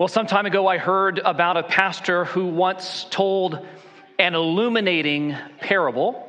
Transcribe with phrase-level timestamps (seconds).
[0.00, 3.66] Well, some time ago, I heard about a pastor who once told
[4.18, 6.26] an illuminating parable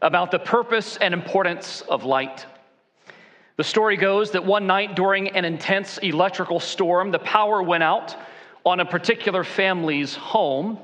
[0.00, 2.46] about the purpose and importance of light.
[3.58, 8.16] The story goes that one night during an intense electrical storm, the power went out
[8.64, 10.78] on a particular family's home,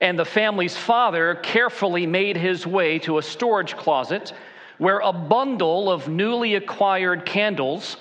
[0.00, 4.32] and the family's father carefully made his way to a storage closet
[4.78, 7.98] where a bundle of newly acquired candles,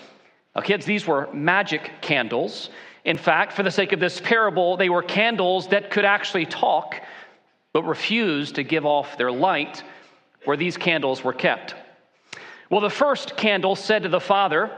[0.63, 2.69] kids, these were magic candles,
[3.09, 6.93] in fact, for the sake of this parable, they were candles that could actually talk,
[7.73, 9.83] but refused to give off their light
[10.45, 11.73] where these candles were kept.
[12.69, 14.69] Well, the first candle said to the father,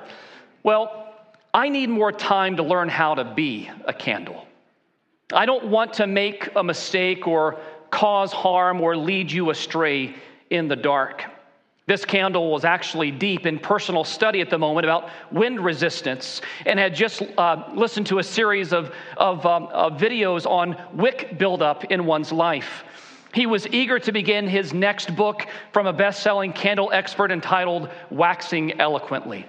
[0.64, 1.14] Well,
[1.54, 4.46] I need more time to learn how to be a candle.
[5.34, 7.60] I don't want to make a mistake or
[7.90, 10.16] cause harm or lead you astray
[10.50, 11.26] in the dark.
[11.92, 16.80] This candle was actually deep in personal study at the moment about wind resistance and
[16.80, 21.84] had just uh, listened to a series of, of, um, of videos on wick buildup
[21.92, 22.86] in one's life.
[23.34, 27.90] He was eager to begin his next book from a best selling candle expert entitled
[28.10, 29.46] Waxing Eloquently.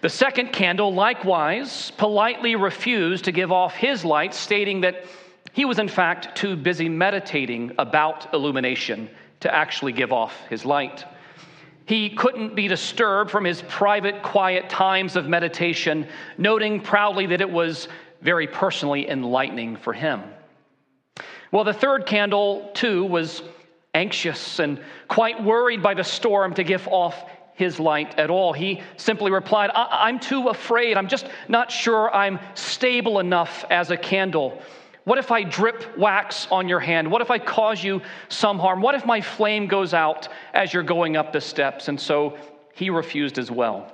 [0.00, 5.04] The second candle, likewise, politely refused to give off his light, stating that
[5.52, 9.08] he was, in fact, too busy meditating about illumination
[9.44, 11.04] to actually give off his light.
[11.86, 17.50] He couldn't be disturbed from his private, quiet times of meditation, noting proudly that it
[17.50, 17.88] was
[18.22, 20.22] very personally enlightening for him.
[21.52, 23.42] Well, the third candle, too, was
[23.92, 27.14] anxious and quite worried by the storm to give off
[27.54, 28.54] his light at all.
[28.54, 30.96] He simply replied, I- am too afraid.
[30.96, 34.60] I'm just not sure I'm stable enough as a candle.
[35.04, 37.10] What if I drip wax on your hand?
[37.10, 38.80] What if I cause you some harm?
[38.80, 41.88] What if my flame goes out as you're going up the steps?
[41.88, 42.38] And so
[42.74, 43.92] he refused as well.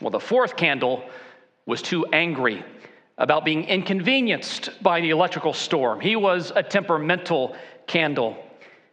[0.00, 1.04] Well, the fourth candle
[1.66, 2.64] was too angry
[3.18, 6.00] about being inconvenienced by the electrical storm.
[6.00, 8.36] He was a temperamental candle.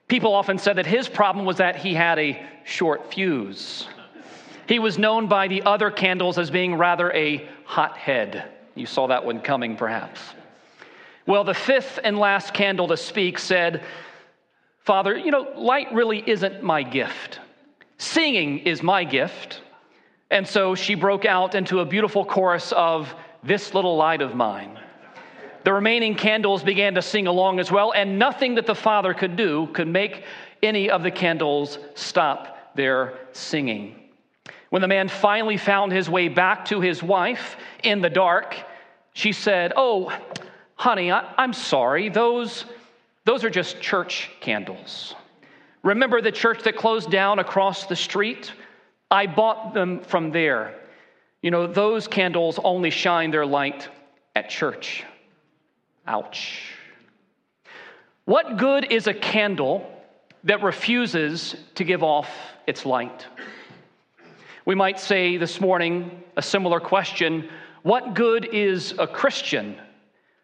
[0.08, 3.88] People often said that his problem was that he had a short fuse.
[4.68, 8.50] He was known by the other candles as being rather a hothead.
[8.76, 10.22] You saw that one coming, perhaps.
[11.26, 13.84] Well, the fifth and last candle to speak said,
[14.80, 17.40] Father, you know, light really isn't my gift.
[17.98, 19.62] Singing is my gift.
[20.30, 23.14] And so she broke out into a beautiful chorus of
[23.44, 24.80] This Little Light of Mine.
[25.64, 29.38] The remaining candles began to sing along as well, and nothing that the Father could
[29.38, 30.26] do could make
[30.62, 33.96] any of the candles stop their singing.
[34.72, 38.58] When the man finally found his way back to his wife in the dark,
[39.14, 40.12] she said, Oh,
[40.84, 42.10] honey, I, am sorry.
[42.10, 42.66] Those,
[43.24, 45.16] those are just church candles.
[45.82, 48.52] Remember the church that closed down across the street?
[49.10, 50.78] I bought them from there.
[51.42, 53.88] You know, those candles only shine their light
[54.36, 55.06] at church.
[56.06, 56.74] Ouch.
[58.26, 59.90] What good is a candle
[60.44, 62.30] that refuses to give off
[62.68, 63.26] its light?
[64.66, 67.48] We might say this morning a similar question
[67.84, 69.78] What good is a Christian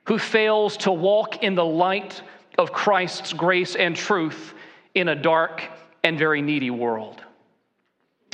[0.05, 2.21] who fails to walk in the light
[2.57, 4.53] of Christ's grace and truth
[4.95, 5.63] in a dark
[6.03, 7.21] and very needy world.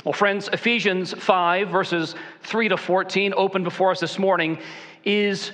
[0.04, 4.58] Well, friends, Ephesians 5, verses 3 to 14, open before us this morning,
[5.04, 5.52] is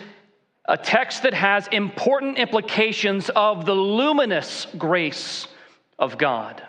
[0.67, 5.49] a text that has important implications of the luminous grace
[5.99, 6.63] of God,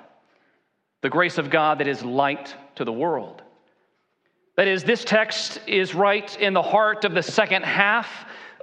[1.02, 3.42] the grace of God that is light to the world.
[4.56, 8.08] That is, this text is right in the heart of the second half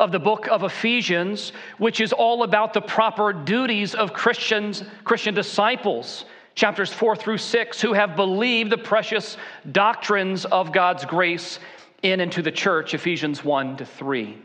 [0.01, 5.35] of the book of Ephesians, which is all about the proper duties of Christians, Christian
[5.35, 6.25] disciples,
[6.55, 9.37] chapters 4 through 6, who have believed the precious
[9.71, 11.61] doctrines of God's grace
[12.03, 14.39] in and to the church, Ephesians 1 to 3.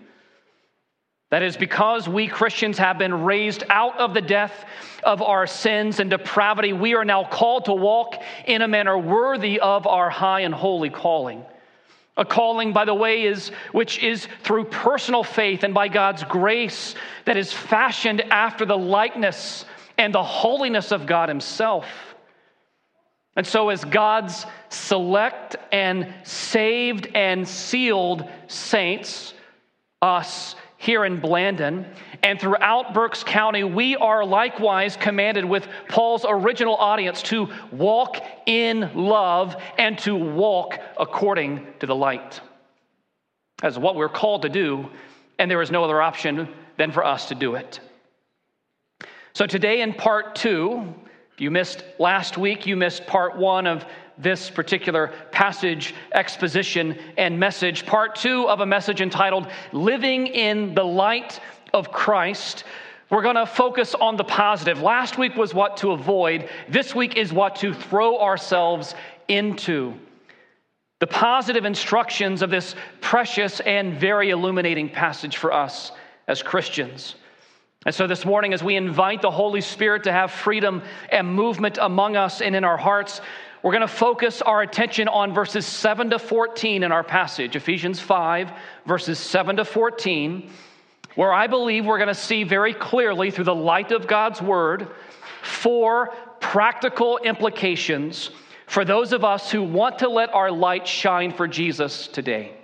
[1.31, 4.65] That is because we Christians have been raised out of the death
[5.03, 9.61] of our sins and depravity, we are now called to walk in a manner worthy
[9.61, 11.45] of our high and holy calling.
[12.17, 16.95] A calling, by the way, is which is through personal faith and by God's grace
[17.25, 19.65] that is fashioned after the likeness
[19.97, 21.85] and the holiness of God Himself.
[23.35, 29.33] And so, as God's select and saved and sealed saints,
[30.01, 31.85] us, here in Blandon.
[32.23, 38.91] And throughout Berks County, we are likewise commanded with Paul's original audience to walk in
[38.93, 42.41] love and to walk according to the light.
[43.61, 44.89] That's what we're called to do,
[45.39, 47.79] and there is no other option than for us to do it.
[49.33, 50.93] So, today in part two,
[51.37, 53.85] you missed last week, you missed part one of
[54.17, 57.85] this particular passage, exposition, and message.
[57.85, 61.39] Part two of a message entitled Living in the Light
[61.73, 62.63] of Christ.
[63.09, 64.81] We're going to focus on the positive.
[64.81, 68.95] Last week was what to avoid, this week is what to throw ourselves
[69.27, 69.93] into.
[70.99, 75.91] The positive instructions of this precious and very illuminating passage for us
[76.27, 77.15] as Christians.
[77.85, 80.81] And so this morning, as we invite the Holy Spirit to have freedom
[81.11, 83.21] and movement among us and in our hearts,
[83.61, 87.99] we're going to focus our attention on verses 7 to 14 in our passage, Ephesians
[87.99, 88.51] 5,
[88.85, 90.49] verses 7 to 14,
[91.15, 94.87] where I believe we're going to see very clearly through the light of God's word
[95.41, 98.31] four practical implications
[98.67, 102.57] for those of us who want to let our light shine for Jesus today.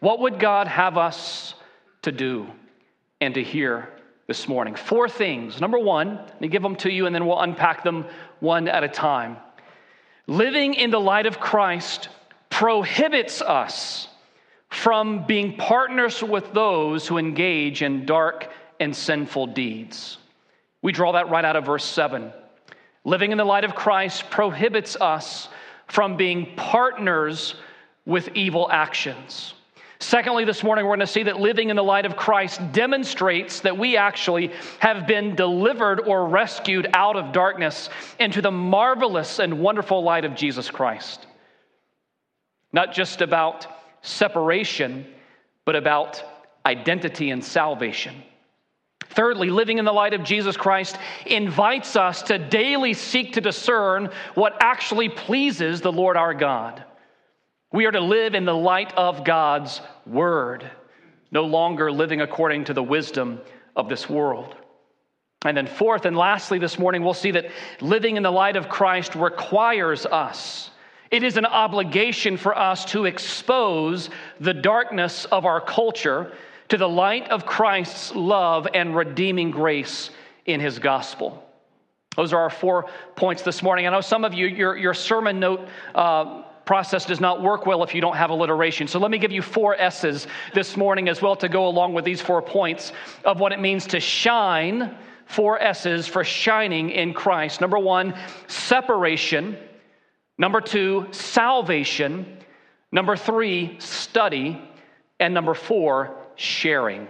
[0.00, 1.54] What would God have us
[2.02, 2.46] to do
[3.20, 3.88] and to hear
[4.26, 4.74] this morning.
[4.74, 5.60] Four things.
[5.60, 8.04] Number one, let me give them to you and then we'll unpack them
[8.40, 9.38] one at a time.
[10.28, 12.10] Living in the light of Christ
[12.50, 14.08] prohibits us
[14.68, 20.18] from being partners with those who engage in dark and sinful deeds.
[20.82, 22.30] We draw that right out of verse 7.
[23.04, 25.48] Living in the light of Christ prohibits us
[25.86, 27.54] from being partners
[28.04, 29.54] with evil actions.
[30.00, 33.60] Secondly, this morning we're going to see that living in the light of Christ demonstrates
[33.60, 37.90] that we actually have been delivered or rescued out of darkness
[38.20, 41.26] into the marvelous and wonderful light of Jesus Christ.
[42.72, 43.66] Not just about
[44.02, 45.04] separation,
[45.64, 46.22] but about
[46.64, 48.22] identity and salvation.
[49.10, 50.96] Thirdly, living in the light of Jesus Christ
[51.26, 56.84] invites us to daily seek to discern what actually pleases the Lord our God.
[57.72, 60.68] We are to live in the light of God's word,
[61.30, 63.40] no longer living according to the wisdom
[63.76, 64.54] of this world.
[65.44, 67.50] And then, fourth and lastly, this morning, we'll see that
[67.80, 70.70] living in the light of Christ requires us.
[71.10, 74.10] It is an obligation for us to expose
[74.40, 76.32] the darkness of our culture
[76.68, 80.10] to the light of Christ's love and redeeming grace
[80.44, 81.44] in his gospel.
[82.16, 83.86] Those are our four points this morning.
[83.86, 87.82] I know some of you, your, your sermon note uh, process does not work well
[87.82, 88.86] if you don't have alliteration.
[88.88, 92.04] So let me give you four S's this morning as well to go along with
[92.04, 92.92] these four points
[93.24, 94.94] of what it means to shine.
[95.24, 97.62] Four S's for shining in Christ.
[97.62, 98.14] Number one,
[98.48, 99.56] separation.
[100.36, 102.36] Number two, salvation.
[102.92, 104.60] Number three, study.
[105.18, 107.08] And number four, sharing.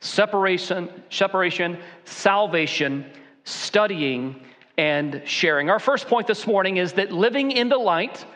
[0.00, 3.06] Separation, separation, salvation,
[3.44, 4.42] studying,
[4.76, 5.70] and sharing.
[5.70, 8.26] Our first point this morning is that living in the light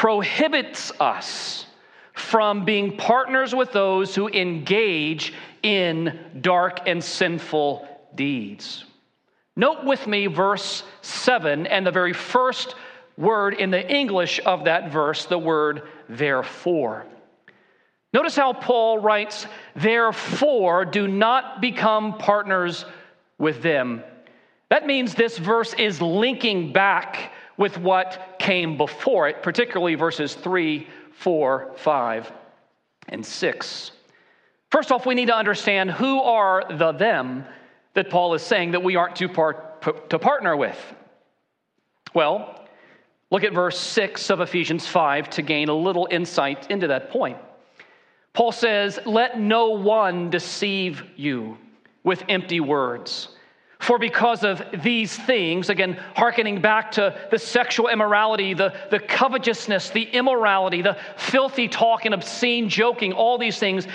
[0.00, 1.66] prohibits us
[2.14, 8.86] from being partners with those who engage in dark and sinful deeds.
[9.56, 12.76] Note with me verse 7 and the very first
[13.18, 17.04] word in the English of that verse, the word therefore.
[18.14, 22.86] Notice how Paul writes, therefore, do not become partners
[23.36, 24.02] with them.
[24.70, 30.88] That means this verse is linking back with what came before it, particularly verses 3,
[31.12, 32.32] 4, 5,
[33.10, 33.90] and 6.
[34.70, 37.44] First off, we need to understand who are the them
[37.92, 39.28] that Paul is saying that we aren't to,
[40.08, 40.78] to partner with.
[42.14, 42.64] Well,
[43.30, 47.36] look at verse 6 of Ephesians 5 to gain a little insight into that point.
[48.32, 51.58] Paul says, Let no one deceive you
[52.04, 53.36] with empty words.
[53.80, 59.88] For because of these things, again, hearkening back to the sexual immorality, the, the covetousness,
[59.90, 63.86] the immorality, the filthy talk and obscene joking, all these things,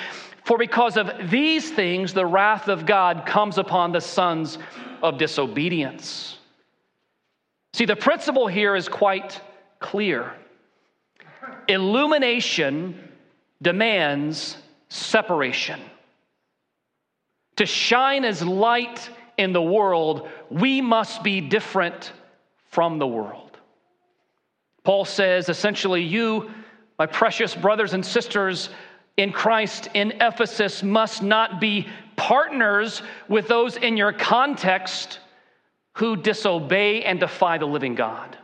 [0.43, 4.57] for because of these things, the wrath of God comes upon the sons
[5.03, 6.39] of disobedience.
[7.73, 9.39] See, the principle here is quite
[9.79, 10.33] clear.
[11.67, 13.11] Illumination
[13.61, 14.57] demands
[14.89, 15.79] separation.
[17.57, 22.11] To shine as light in the world, we must be different
[22.69, 23.57] from the world.
[24.83, 26.51] Paul says essentially, you,
[26.99, 28.69] my precious brothers and sisters
[29.17, 35.19] in Christ in Ephesus, must not be partners with those in your context
[35.93, 38.37] who disobey and defy the living God.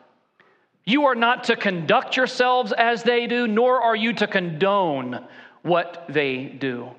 [0.85, 5.25] You are not to conduct yourselves as they do, nor are you to condone
[5.61, 6.89] what they do.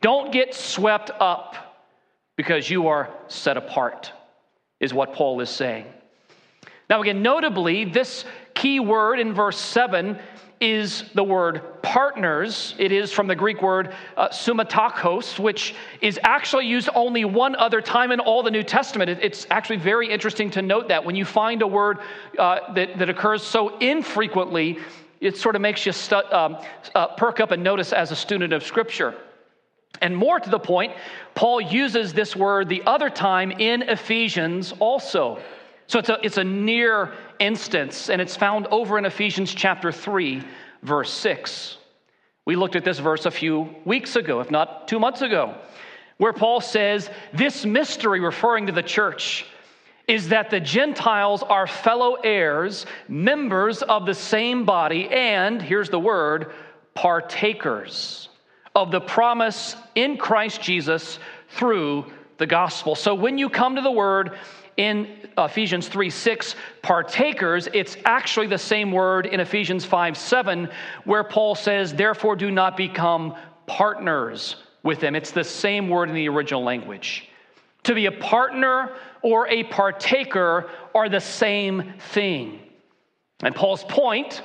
[0.00, 1.73] Don't get swept up
[2.36, 4.12] because you are set apart,
[4.80, 5.86] is what Paul is saying.
[6.90, 8.24] Now, again, notably, this
[8.54, 10.18] key word in verse 7
[10.60, 12.74] is the word partners.
[12.78, 17.80] It is from the Greek word uh, sumatakos, which is actually used only one other
[17.80, 19.10] time in all the New Testament.
[19.10, 21.98] It, it's actually very interesting to note that when you find a word
[22.38, 24.78] uh, that, that occurs so infrequently,
[25.20, 26.58] it sort of makes you stu- um,
[26.94, 29.14] uh, perk up and notice as a student of Scripture.
[30.00, 30.92] And more to the point,
[31.34, 35.40] Paul uses this word the other time in Ephesians also.
[35.86, 40.42] So it's a, it's a near instance, and it's found over in Ephesians chapter 3,
[40.82, 41.76] verse 6.
[42.46, 45.54] We looked at this verse a few weeks ago, if not two months ago,
[46.18, 49.46] where Paul says, This mystery, referring to the church,
[50.06, 55.98] is that the Gentiles are fellow heirs, members of the same body, and, here's the
[55.98, 56.52] word,
[56.94, 58.28] partakers
[58.74, 61.18] of the promise in Christ Jesus
[61.50, 62.06] through
[62.38, 62.94] the gospel.
[62.94, 64.36] So when you come to the word
[64.76, 70.68] in Ephesians 3 6, partakers, it's actually the same word in Ephesians 5 7,
[71.04, 73.34] where Paul says, Therefore do not become
[73.66, 75.14] partners with them.
[75.14, 77.28] It's the same word in the original language.
[77.84, 82.60] To be a partner or a partaker are the same thing.
[83.42, 84.42] And Paul's point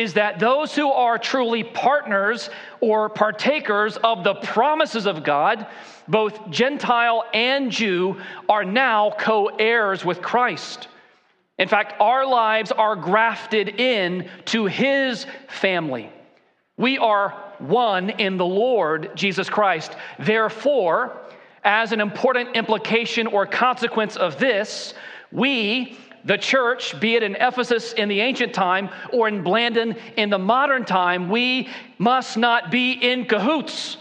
[0.00, 2.48] is that those who are truly partners
[2.80, 5.66] or partakers of the promises of God,
[6.08, 8.16] both Gentile and Jew,
[8.48, 10.88] are now co heirs with Christ.
[11.58, 16.10] In fact, our lives are grafted in to his family.
[16.78, 19.94] We are one in the Lord Jesus Christ.
[20.18, 21.20] Therefore,
[21.62, 24.94] as an important implication or consequence of this,
[25.30, 30.30] we, the church, be it in Ephesus in the ancient time or in Blandon in
[30.30, 33.96] the modern time, we must not be in cahoots.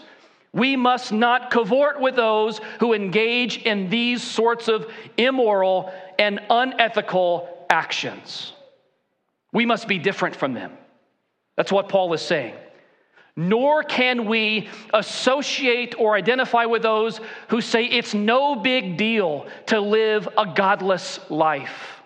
[0.51, 7.65] We must not cavort with those who engage in these sorts of immoral and unethical
[7.69, 8.53] actions.
[9.53, 10.71] We must be different from them.
[11.55, 12.55] That's what Paul is saying
[13.39, 19.79] nor can we associate or identify with those who say it's no big deal to
[19.79, 21.98] live a godless life.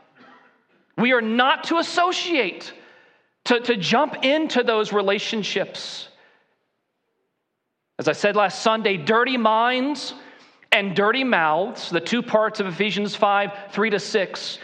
[0.98, 2.74] We are not to associate,
[3.46, 6.08] to, to jump into those relationships.
[8.00, 10.14] As I said last Sunday, dirty minds
[10.72, 14.60] and dirty mouths, the two parts of Ephesians 5 3 to 6,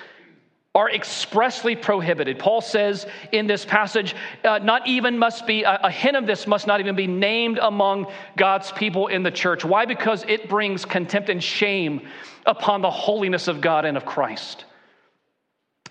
[0.76, 2.38] are expressly prohibited.
[2.38, 6.46] Paul says in this passage, uh, not even must be, a, a hint of this
[6.46, 8.06] must not even be named among
[8.38, 9.66] God's people in the church.
[9.66, 9.86] Why?
[9.86, 12.08] Because it brings contempt and shame
[12.46, 14.66] upon the holiness of God and of Christ.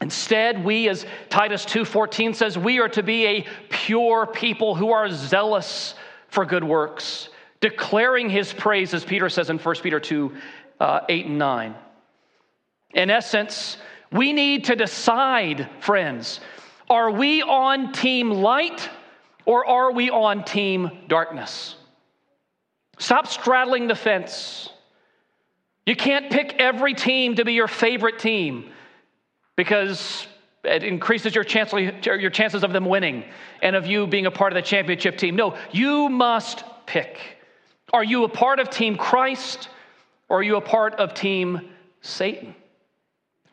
[0.00, 5.10] Instead, we, as Titus 2:14 says, we are to be a pure people who are
[5.10, 5.94] zealous
[6.28, 10.32] for good works, declaring his praise, as Peter says in 1 Peter 2,
[10.78, 11.74] uh, 8 and 9.
[12.94, 13.78] In essence,
[14.12, 16.40] we need to decide, friends,
[16.88, 18.88] are we on team light
[19.44, 21.74] or are we on team darkness?
[22.98, 24.70] Stop straddling the fence.
[25.86, 28.70] You can't pick every team to be your favorite team
[29.58, 30.28] because
[30.62, 33.24] it increases your, chance, your chances of them winning
[33.60, 35.34] and of you being a part of the championship team.
[35.34, 37.18] No, you must pick.
[37.92, 39.68] Are you a part of Team Christ
[40.28, 41.70] or are you a part of Team
[42.02, 42.54] Satan?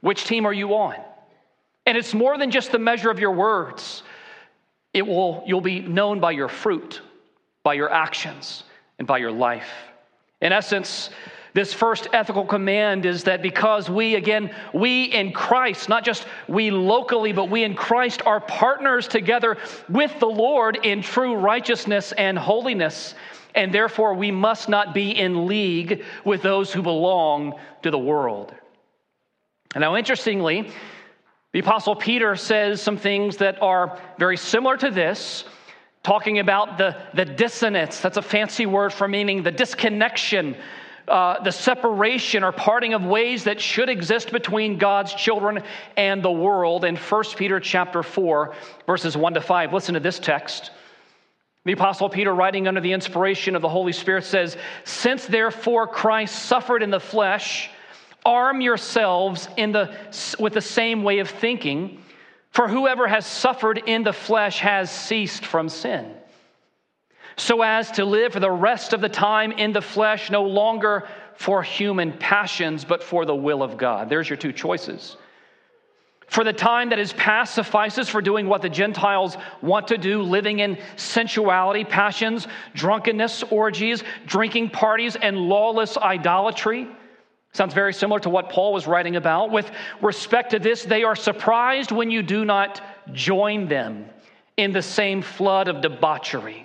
[0.01, 0.93] Which team are you on?
[1.87, 4.03] And it's more than just the measure of your words.
[4.93, 7.01] It will, you'll be known by your fruit,
[7.63, 8.63] by your actions,
[8.99, 9.71] and by your life.
[10.39, 11.09] In essence,
[11.55, 16.69] this first ethical command is that because we, again, we in Christ, not just we
[16.69, 19.55] locally, but we in Christ are partners together
[19.87, 23.15] with the Lord in true righteousness and holiness.
[23.55, 28.53] And therefore, we must not be in league with those who belong to the world.
[29.77, 30.69] Now, interestingly,
[31.53, 35.45] the Apostle Peter says some things that are very similar to this,
[36.03, 38.01] talking about the, the dissonance.
[38.01, 40.57] That's a fancy word for meaning the disconnection,
[41.07, 45.63] uh, the separation or parting of ways that should exist between God's children
[45.97, 48.53] and the world in 1 Peter chapter 4,
[48.87, 49.73] verses 1 to 5.
[49.73, 50.71] Listen to this text.
[51.65, 56.45] The Apostle Peter, writing under the inspiration of the Holy Spirit, says, Since therefore Christ
[56.45, 57.71] suffered in the flesh,
[58.23, 59.95] arm yourselves in the,
[60.39, 62.03] with the same way of thinking,
[62.51, 66.13] for whoever has suffered in the flesh has ceased from sin,
[67.37, 71.07] so as to live for the rest of the time in the flesh, no longer
[71.35, 74.09] for human passions, but for the will of God.
[74.09, 75.17] There's your two choices.
[76.27, 80.21] For the time that is past suffices for doing what the Gentiles want to do,
[80.21, 86.87] living in sensuality, passions, drunkenness, orgies, drinking parties, and lawless idolatry.
[87.53, 89.51] Sounds very similar to what Paul was writing about.
[89.51, 92.81] With respect to this, they are surprised when you do not
[93.13, 94.05] join them
[94.57, 96.64] in the same flood of debauchery,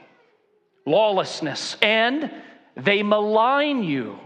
[0.87, 2.31] lawlessness, and
[2.77, 4.19] they malign you,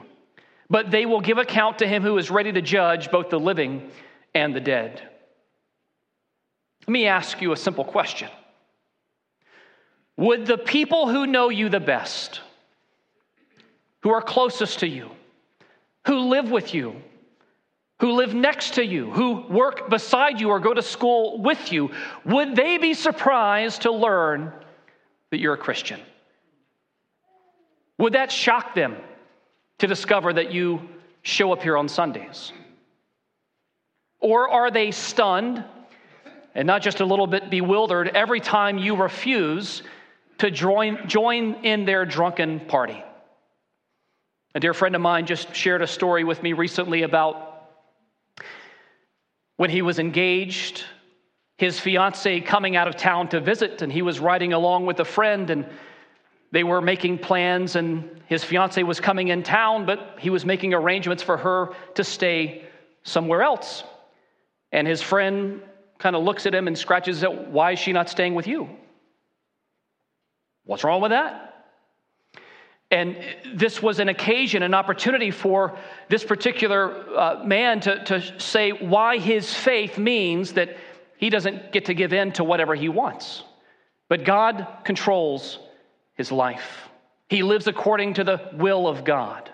[0.71, 3.91] but they will give account to him who is ready to judge both the living
[4.35, 5.03] and the dead.
[6.83, 8.29] Let me ask you a simple question
[10.17, 12.41] Would the people who know you the best,
[14.01, 15.11] who are closest to you,
[16.07, 16.97] who live with you,
[18.01, 21.91] who live next to you, who work beside you or go to school with you,
[22.25, 24.53] would they be surprised to learn
[25.31, 26.01] that you're a Christian?
[27.99, 28.97] Would that shock them
[29.79, 30.89] to discover that you
[31.23, 32.53] show up here on Sundays?
[34.21, 35.65] Or are they stunned
[36.55, 39.83] and not just a little bit bewildered every time you refuse
[40.39, 43.03] to join, join in their drunken party?
[44.55, 47.69] A dear friend of mine just shared a story with me recently about
[49.57, 50.85] when he was engaged,
[51.59, 55.05] his fiancee coming out of town to visit, and he was riding along with a
[55.05, 55.67] friend, and
[56.55, 60.73] they were making plans, and his fiancee was coming in town, but he was making
[60.73, 62.65] arrangements for her to stay
[63.03, 63.83] somewhere else.
[64.71, 65.63] And his friend
[65.99, 68.71] kind of looks at him and scratches head, Why is she not staying with you?
[70.65, 71.67] What's wrong with that?
[72.89, 73.17] And
[73.53, 75.77] this was an occasion, an opportunity for
[76.09, 80.77] this particular uh, man to, to say why his faith means that
[81.17, 83.43] he doesn't get to give in to whatever he wants.
[84.09, 85.59] But God controls
[86.15, 86.89] his life,
[87.29, 89.51] he lives according to the will of God.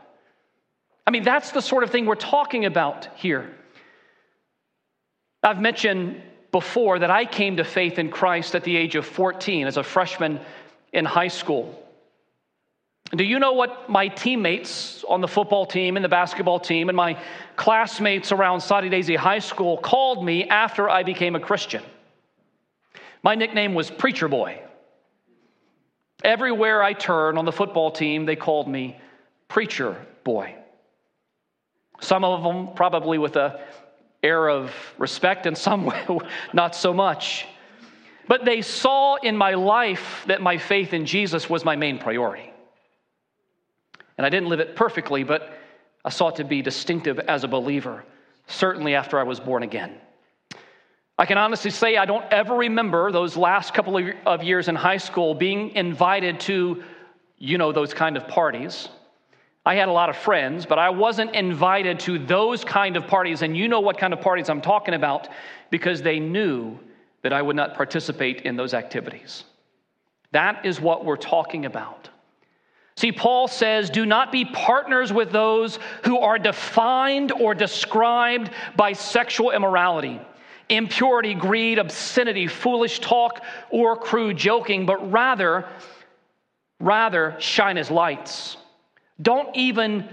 [1.07, 3.51] I mean, that's the sort of thing we're talking about here.
[5.43, 9.67] I've mentioned before that I came to faith in Christ at the age of 14
[9.67, 10.41] as a freshman
[10.93, 11.77] in high school.
[13.13, 16.97] Do you know what my teammates on the football team and the basketball team and
[16.97, 17.21] my
[17.57, 21.83] classmates around Soddy Daisy High School called me after I became a Christian?
[23.23, 24.63] My nickname was Preacher Boy.
[26.23, 28.99] Everywhere I turned on the football team, they called me
[29.49, 30.55] Preacher Boy.
[32.01, 33.61] Some of them probably with a
[34.23, 35.91] air of respect, and some
[36.53, 37.47] not so much.
[38.29, 42.53] But they saw in my life that my faith in Jesus was my main priority.
[44.17, 45.53] And I didn't live it perfectly, but
[46.05, 48.05] I sought to be distinctive as a believer,
[48.47, 49.99] certainly after I was born again.
[51.21, 54.97] I can honestly say I don't ever remember those last couple of years in high
[54.97, 56.83] school being invited to,
[57.37, 58.89] you know, those kind of parties.
[59.67, 63.43] I had a lot of friends, but I wasn't invited to those kind of parties.
[63.43, 65.29] And you know what kind of parties I'm talking about
[65.69, 66.79] because they knew
[67.21, 69.45] that I would not participate in those activities.
[70.33, 72.09] That is what we're talking about.
[72.97, 78.95] See, Paul says, do not be partners with those who are defined or described by
[78.95, 80.19] sexual immorality,
[80.71, 85.69] impurity, greed, obscenity, foolish talk, or crude joking, but rather,
[86.79, 88.57] rather shine as lights.
[89.21, 90.09] Don't even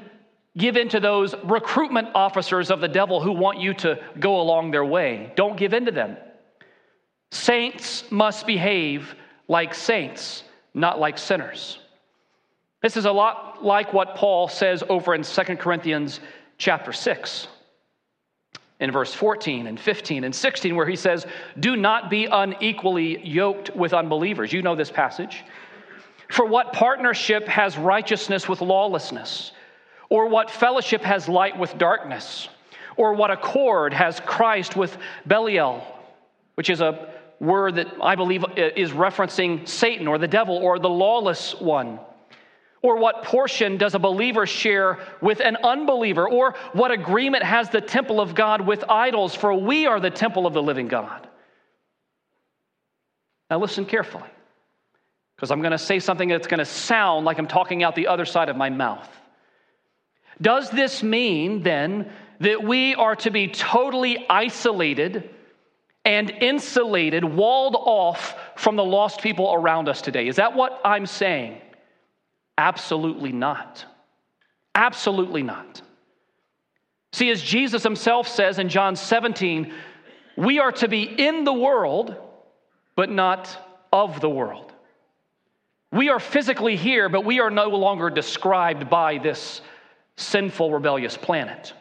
[0.57, 4.71] give in to those recruitment officers of the devil who want you to go along
[4.71, 5.31] their way.
[5.35, 6.17] Don't give in to them.
[7.31, 9.15] Saints must behave
[9.47, 10.43] like saints,
[10.73, 11.79] not like sinners.
[12.81, 16.19] This is a lot like what Paul says over in 2 Corinthians
[16.57, 17.47] chapter 6
[18.79, 21.25] in verse 14 and 15 and 16, where he says,
[21.59, 24.53] Do not be unequally yoked with unbelievers.
[24.53, 25.43] You know this passage.
[26.29, 29.51] For what partnership has righteousness with lawlessness?
[30.09, 32.49] Or what fellowship has light with darkness?
[32.95, 35.85] Or what accord has Christ with Belial,
[36.55, 40.89] which is a word that I believe is referencing Satan or the devil or the
[40.89, 41.99] lawless one?
[42.87, 46.25] Or what portion does a believer share with an unbeliever?
[46.25, 49.35] Or what agreement has the temple of God with idols?
[49.35, 51.27] For we are the temple of the living God.
[53.49, 54.29] Now, listen carefully,
[55.35, 58.07] because I'm going to say something that's going to sound like I'm talking out the
[58.07, 59.09] other side of my mouth.
[60.41, 65.29] Does this mean then that we are to be totally isolated
[66.05, 70.29] and insulated, walled off from the lost people around us today?
[70.29, 71.59] Is that what I'm saying?
[72.57, 73.85] Absolutely not.
[74.73, 75.81] Absolutely not.
[77.13, 79.73] See, as Jesus himself says in John 17,
[80.35, 82.15] we are to be in the world,
[82.95, 83.57] but not
[83.91, 84.71] of the world.
[85.91, 89.61] We are physically here, but we are no longer described by this
[90.17, 91.73] sinful, rebellious planet.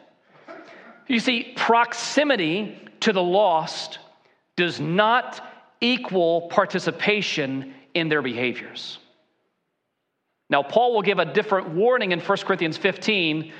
[1.07, 3.99] You see, proximity to the lost
[4.55, 5.41] does not
[5.81, 8.99] equal participation in their behaviors.
[10.49, 13.51] Now, Paul will give a different warning in 1 Corinthians 15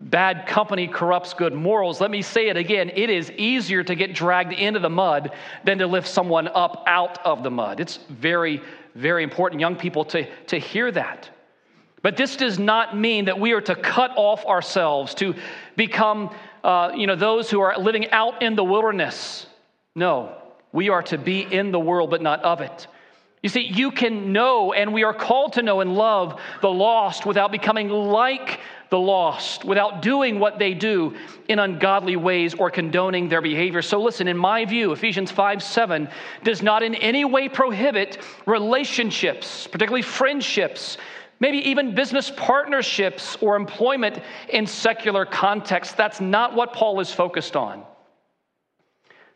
[0.00, 2.00] Bad company corrupts good morals.
[2.00, 2.90] Let me say it again.
[2.94, 5.32] It is easier to get dragged into the mud
[5.64, 7.80] than to lift someone up out of the mud.
[7.80, 8.62] It's very,
[8.94, 11.28] very important, young people, to, to hear that.
[12.00, 15.34] But this does not mean that we are to cut off ourselves, to
[15.76, 19.46] become, uh, you know, those who are living out in the wilderness.
[19.94, 20.34] No,
[20.72, 22.86] we are to be in the world, but not of it.
[23.42, 27.24] You see, you can know, and we are called to know and love the lost
[27.24, 31.16] without becoming like the lost, without doing what they do
[31.48, 33.80] in ungodly ways or condoning their behavior.
[33.80, 36.08] So, listen, in my view, Ephesians 5 7
[36.42, 40.98] does not in any way prohibit relationships, particularly friendships,
[41.38, 45.94] maybe even business partnerships or employment in secular contexts.
[45.94, 47.84] That's not what Paul is focused on.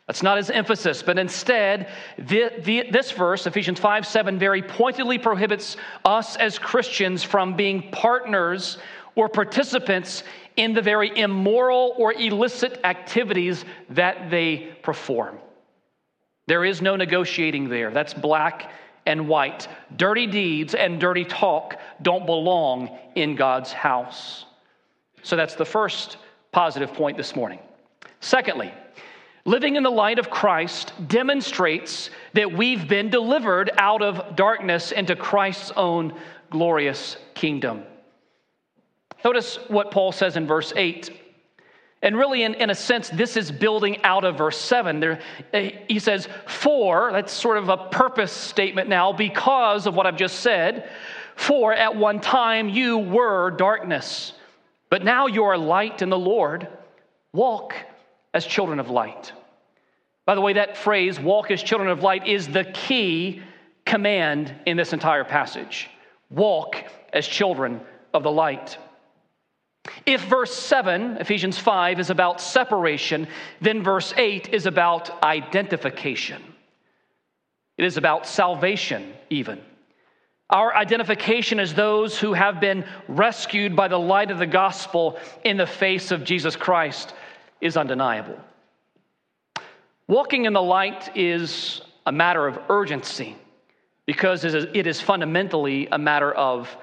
[0.07, 5.17] That's not his emphasis, but instead, the, the, this verse, Ephesians 5 7, very pointedly
[5.17, 8.77] prohibits us as Christians from being partners
[9.15, 10.23] or participants
[10.57, 15.39] in the very immoral or illicit activities that they perform.
[16.47, 17.89] There is no negotiating there.
[17.89, 18.71] That's black
[19.07, 19.67] and white.
[19.95, 24.45] Dirty deeds and dirty talk don't belong in God's house.
[25.23, 26.17] So that's the first
[26.51, 27.59] positive point this morning.
[28.19, 28.71] Secondly,
[29.47, 35.15] Living in the light of Christ demonstrates that we've been delivered out of darkness into
[35.15, 36.15] Christ's own
[36.49, 37.83] glorious kingdom.
[39.23, 41.11] Notice what Paul says in verse 8.
[42.01, 44.99] And really, in, in a sense, this is building out of verse 7.
[44.99, 45.21] There,
[45.53, 50.17] eh, he says, For, that's sort of a purpose statement now, because of what I've
[50.17, 50.89] just said.
[51.35, 54.33] For at one time you were darkness,
[54.89, 56.67] but now you are light in the Lord.
[57.33, 57.75] Walk
[58.35, 59.31] as children of light.
[60.25, 63.41] By the way, that phrase, walk as children of light, is the key
[63.85, 65.89] command in this entire passage.
[66.29, 66.75] Walk
[67.13, 67.79] as children
[68.13, 68.77] of the light.
[70.05, 73.27] If verse 7, Ephesians 5, is about separation,
[73.61, 76.41] then verse 8 is about identification.
[77.77, 79.61] It is about salvation, even.
[80.49, 85.55] Our identification as those who have been rescued by the light of the gospel in
[85.55, 87.13] the face of Jesus Christ
[87.61, 88.39] is undeniable.
[90.07, 93.35] Walking in the light is a matter of urgency
[94.05, 96.75] because it is fundamentally a matter of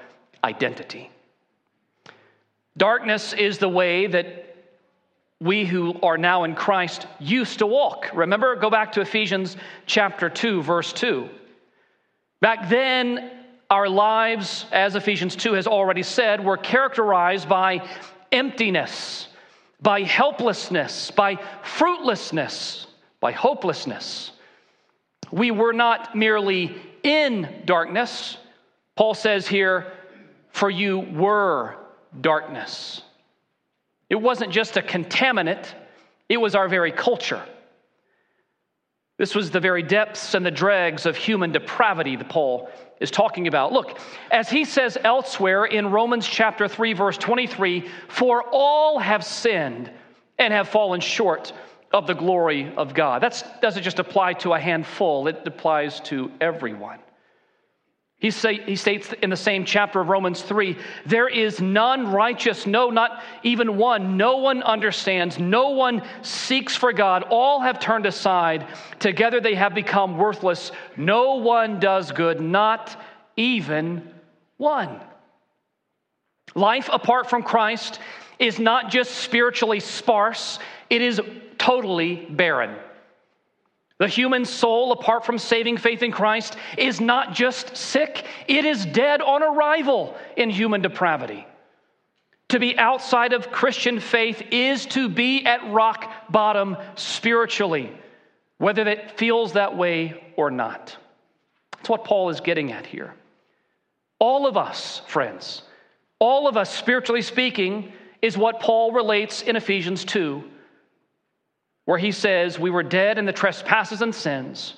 [0.43, 1.09] identity.
[2.75, 4.55] Darkness is the way that
[5.39, 8.09] we who are now in Christ used to walk.
[8.13, 9.55] Remember, go back to Ephesians
[9.85, 11.29] chapter 2, verse 2.
[12.41, 13.31] Back then,
[13.69, 17.87] our lives, as Ephesians 2 has already said, were characterized by
[18.31, 19.27] emptiness
[19.83, 22.87] by helplessness, by fruitlessness,
[23.19, 24.31] by hopelessness.
[25.31, 28.37] We were not merely in darkness.
[28.95, 29.91] Paul says here,
[30.51, 31.75] for you were
[32.21, 33.01] darkness.
[34.09, 35.73] It wasn't just a contaminant,
[36.29, 37.43] it was our very culture.
[39.23, 43.47] This was the very depths and the dregs of human depravity that Paul is talking
[43.47, 43.71] about.
[43.71, 43.97] Look,
[44.29, 49.89] as he says elsewhere in Romans chapter 3 verse 23, for all have sinned
[50.37, 51.53] and have fallen short
[51.93, 53.23] of the glory of God.
[53.23, 56.99] That doesn't just apply to a handful, it applies to everyone.
[58.23, 62.65] He, say, he states in the same chapter of Romans 3 there is none righteous,
[62.65, 64.15] no, not even one.
[64.15, 67.23] No one understands, no one seeks for God.
[67.29, 68.65] All have turned aside.
[68.99, 70.71] Together they have become worthless.
[70.95, 72.95] No one does good, not
[73.35, 74.09] even
[74.55, 75.01] one.
[76.55, 77.99] Life apart from Christ
[78.39, 80.59] is not just spiritually sparse,
[80.89, 81.19] it is
[81.57, 82.77] totally barren.
[84.03, 88.85] The human soul, apart from saving faith in Christ, is not just sick, it is
[88.85, 91.47] dead on arrival in human depravity.
[92.49, 97.97] To be outside of Christian faith is to be at rock bottom spiritually,
[98.57, 100.97] whether it feels that way or not.
[101.71, 103.13] That's what Paul is getting at here.
[104.19, 105.61] All of us, friends,
[106.19, 110.43] all of us, spiritually speaking, is what Paul relates in Ephesians 2
[111.85, 114.75] where he says, We were dead in the trespasses and sins,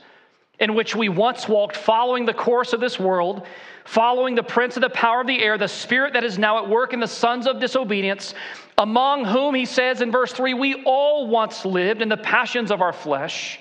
[0.60, 3.46] in which we once walked following the course of this world,
[3.84, 6.70] following the prince of the power of the air, the spirit that is now at
[6.70, 8.34] work in the sons of disobedience,
[8.78, 12.82] among whom, he says in verse 3, we all once lived in the passions of
[12.82, 13.60] our flesh,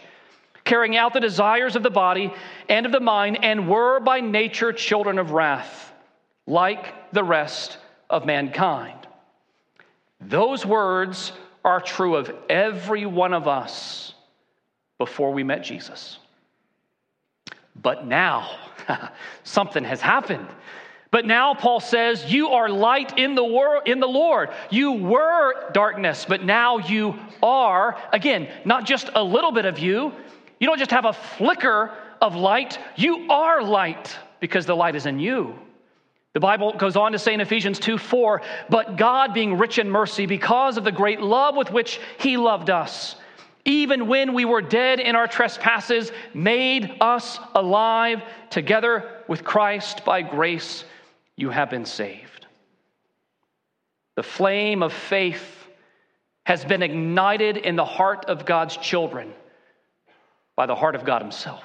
[0.64, 2.32] carrying out the desires of the body
[2.68, 5.92] and of the mind, and were by nature children of wrath,
[6.46, 7.76] like the rest
[8.08, 9.06] of mankind.
[10.20, 11.32] Those words
[11.64, 14.14] are true of every one of us
[14.98, 16.18] before we met Jesus.
[17.80, 18.56] But now,
[19.44, 20.48] something has happened.
[21.10, 24.50] But now Paul says, You are light in the world in the Lord.
[24.70, 30.12] You were darkness, but now you are, again, not just a little bit of you.
[30.58, 35.06] You don't just have a flicker of light, you are light because the light is
[35.06, 35.58] in you.
[36.34, 39.88] The Bible goes on to say in Ephesians 2 4, but God, being rich in
[39.88, 43.14] mercy, because of the great love with which He loved us,
[43.64, 48.20] even when we were dead in our trespasses, made us alive
[48.50, 50.84] together with Christ by grace
[51.36, 52.46] you have been saved.
[54.16, 55.68] The flame of faith
[56.44, 59.32] has been ignited in the heart of God's children
[60.56, 61.64] by the heart of God Himself.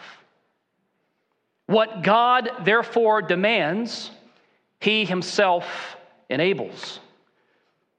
[1.66, 4.10] What God therefore demands,
[4.80, 5.98] He Himself
[6.30, 7.00] enables.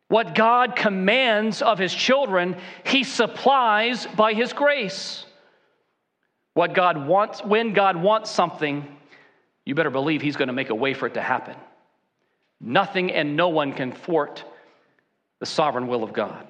[0.08, 5.24] What God commands of His children, He supplies by His grace.
[6.54, 8.86] What God wants, when God wants something,
[9.64, 11.54] you better believe He's going to make a way for it to happen.
[12.60, 14.44] Nothing and no one can thwart
[15.38, 16.46] the sovereign will of God.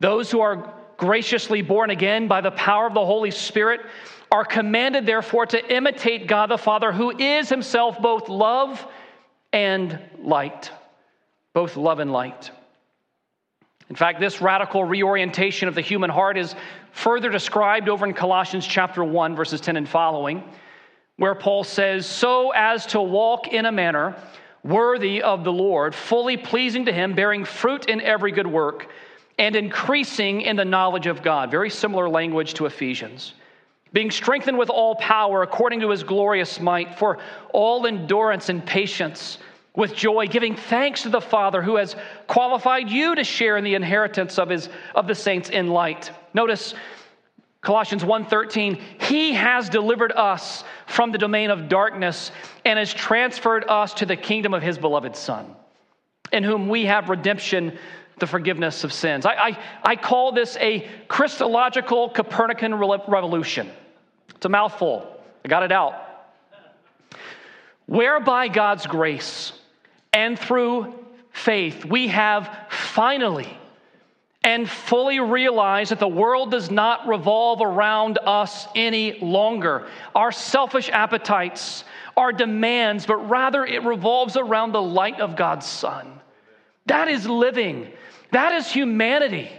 [0.00, 3.80] Those who are graciously born again by the power of the Holy Spirit
[4.30, 8.84] are commanded, therefore, to imitate God the Father, who is Himself both love
[9.52, 10.70] and light.
[11.54, 12.50] Both love and light.
[13.88, 16.54] In fact, this radical reorientation of the human heart is
[16.92, 20.44] further described over in Colossians chapter 1, verses 10 and following
[21.18, 24.16] where Paul says, So as to walk in a manner
[24.64, 28.88] worthy of the Lord, fully pleasing to Him, bearing fruit in every good work,
[29.38, 31.50] and increasing in the knowledge of God.
[31.50, 33.34] Very similar language to Ephesians.
[33.92, 37.18] Being strengthened with all power according to His glorious might, for
[37.52, 39.38] all endurance and patience
[39.74, 41.94] with joy, giving thanks to the Father who has
[42.26, 46.10] qualified you to share in the inheritance of, his, of the saints in light.
[46.34, 46.74] Notice
[47.60, 52.32] Colossians 1:13, he has delivered us from the domain of darkness
[52.64, 55.54] and has transferred us to the kingdom of his beloved son,
[56.32, 57.78] in whom we have redemption,
[58.20, 59.26] the forgiveness of sins.
[59.26, 63.70] I, I, I call this a Christological Copernican revolution.
[64.34, 65.20] It's a mouthful.
[65.44, 65.94] I got it out.
[67.86, 69.52] Whereby God's grace
[70.12, 70.94] and through
[71.32, 73.58] faith we have finally
[74.44, 79.86] and fully realize that the world does not revolve around us any longer.
[80.14, 81.84] Our selfish appetites,
[82.16, 86.20] our demands, but rather it revolves around the light of God's Son.
[86.86, 87.92] That is living,
[88.30, 89.50] that is humanity.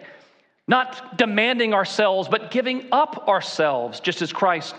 [0.68, 4.76] Not demanding ourselves, but giving up ourselves, just as Christ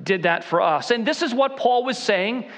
[0.00, 0.92] did that for us.
[0.92, 2.48] And this is what Paul was saying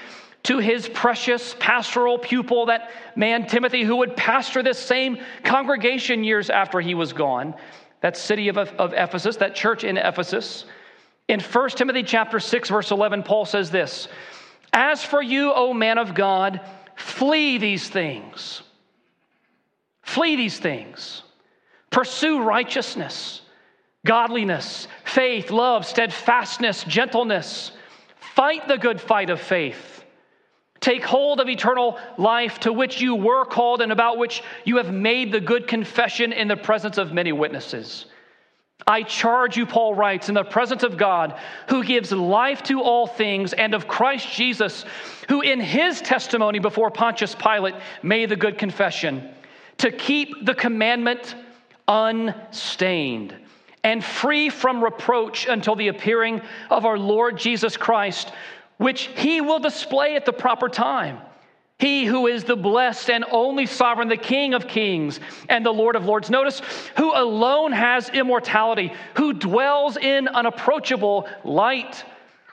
[0.43, 6.51] to his precious pastoral pupil, that man Timothy, who would pastor this same congregation years
[6.51, 7.55] after he was gone,
[8.01, 10.65] that city of, of Ephesus, that church in Ephesus.
[11.27, 14.07] In 1 Timothy chapter 6, verse 11, Paul says this
[14.71, 16.61] As for you, O man of God,
[16.95, 18.61] flee these things.
[20.05, 21.21] Flee these things.
[21.91, 23.41] Pursue righteousness,
[24.05, 27.71] godliness, faith, love, steadfastness, gentleness.
[28.35, 29.95] Fight the good fight of faith
[30.85, 34.93] Take hold of eternal life to which you were called and about which you have
[34.93, 38.05] made the good confession in the presence of many witnesses.
[38.85, 41.39] I charge you, Paul writes, in the presence of God,
[41.69, 44.85] who gives life to all things, and of Christ Jesus,
[45.27, 49.33] who in his testimony before Pontius Pilate made the good confession,
[49.77, 51.35] to keep the commandment
[51.87, 53.35] unstained
[53.83, 58.31] and free from reproach until the appearing of our Lord Jesus Christ
[58.77, 61.19] which he will display at the proper time.
[61.77, 65.95] He who is the blessed and only sovereign, the King of kings and the Lord
[65.95, 66.29] of lords.
[66.29, 66.61] Notice,
[66.97, 72.05] who alone has immortality, who dwells in unapproachable light,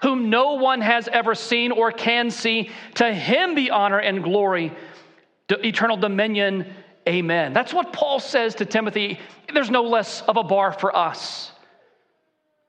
[0.02, 2.70] whom no one has ever seen or can see.
[2.96, 4.72] To him be honor and glory,
[5.48, 6.66] eternal dominion.
[7.08, 7.52] Amen.
[7.52, 9.18] That's what Paul says to Timothy.
[9.52, 11.50] There's no less of a bar for us.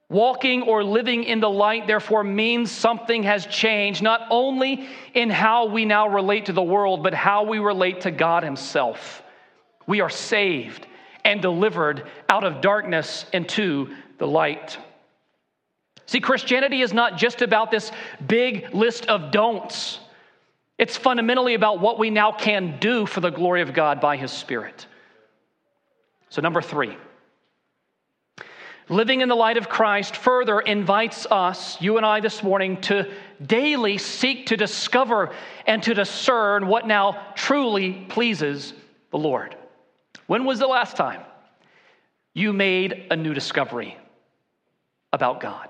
[0.09, 5.65] Walking or living in the light, therefore, means something has changed, not only in how
[5.65, 9.23] we now relate to the world, but how we relate to God Himself.
[9.87, 10.85] We are saved
[11.25, 14.77] and delivered out of darkness into the light.
[16.05, 17.91] See, Christianity is not just about this
[18.25, 19.99] big list of don'ts.
[20.77, 24.31] It's fundamentally about what we now can do for the glory of God by His
[24.31, 24.87] Spirit.
[26.29, 26.97] So, number three.
[28.89, 33.09] Living in the light of Christ further invites us, you and I this morning, to
[33.45, 35.31] daily seek to discover
[35.65, 38.73] and to discern what now truly pleases
[39.11, 39.55] the Lord.
[40.27, 41.21] When was the last time
[42.33, 43.97] you made a new discovery
[45.13, 45.69] about God?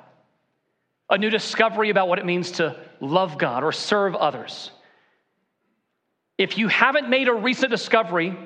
[1.10, 4.72] A new discovery about what it means to love God or serve others?
[6.38, 8.38] If you haven't made a recent discovery,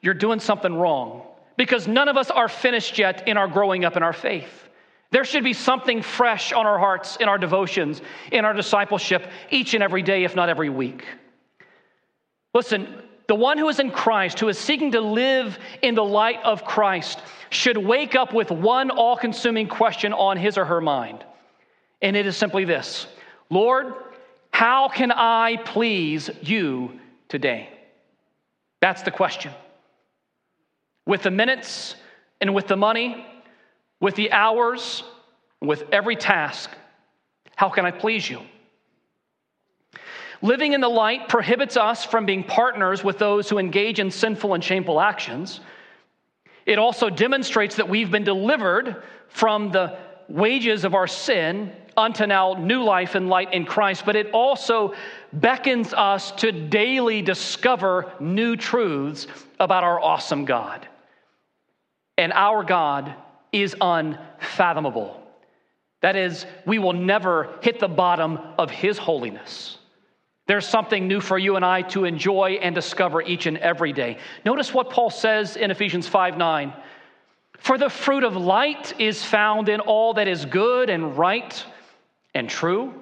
[0.00, 1.22] you're doing something wrong
[1.56, 4.68] because none of us are finished yet in our growing up in our faith.
[5.10, 9.74] There should be something fresh on our hearts, in our devotions, in our discipleship, each
[9.74, 11.04] and every day, if not every week.
[12.52, 16.40] Listen, the one who is in Christ, who is seeking to live in the light
[16.44, 21.24] of Christ, should wake up with one all consuming question on his or her mind.
[22.02, 23.06] And it is simply this
[23.48, 23.94] Lord,
[24.50, 27.68] how can I please you today?
[28.80, 29.52] That's the question.
[31.06, 31.96] With the minutes
[32.40, 33.26] and with the money,
[34.00, 35.02] with the hours,
[35.60, 36.70] with every task,
[37.54, 38.40] how can I please you?
[40.42, 44.54] Living in the light prohibits us from being partners with those who engage in sinful
[44.54, 45.60] and shameful actions.
[46.66, 49.96] It also demonstrates that we've been delivered from the
[50.28, 54.94] wages of our sin unto now new life and light in Christ, but it also
[55.32, 59.26] beckons us to daily discover new truths
[59.58, 60.86] about our awesome God.
[62.18, 63.14] And our God
[63.52, 65.22] is unfathomable.
[66.02, 69.78] That is, we will never hit the bottom of His holiness.
[70.46, 74.18] There's something new for you and I to enjoy and discover each and every day.
[74.44, 76.72] Notice what Paul says in Ephesians 5 9.
[77.58, 81.64] For the fruit of light is found in all that is good and right
[82.36, 82.92] and true,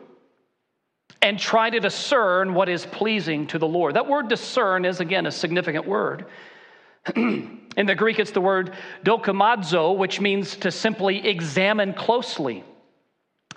[1.20, 3.94] and try to discern what is pleasing to the Lord.
[3.96, 6.26] That word discern is, again, a significant word.
[7.16, 12.62] in the Greek, it's the word dokimazo, which means to simply examine closely,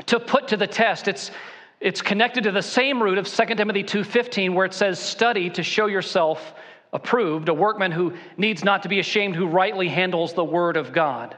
[0.08, 1.08] to put to the test.
[1.08, 1.32] It's
[1.80, 5.62] it's connected to the same root of 2 Timothy 2:15 where it says study to
[5.62, 6.56] show yourself
[6.92, 10.92] approved, a workman who needs not to be ashamed who rightly handles the word of
[10.92, 11.36] God.